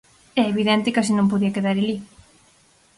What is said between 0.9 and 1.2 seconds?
que así